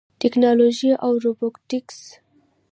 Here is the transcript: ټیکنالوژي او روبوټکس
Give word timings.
ټیکنالوژي 0.21 0.91
او 1.05 1.11
روبوټکس 1.23 1.99